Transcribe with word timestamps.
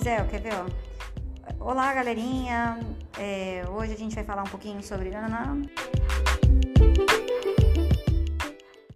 quiser, 0.00 0.26
quer 0.28 0.40
ver, 0.40 0.54
ó? 0.54 1.70
Olá, 1.70 1.92
galerinha. 1.92 2.80
É, 3.18 3.64
hoje 3.68 3.92
a 3.92 3.96
gente 3.96 4.14
vai 4.14 4.24
falar 4.24 4.42
um 4.42 4.46
pouquinho 4.46 4.82
sobre. 4.82 5.10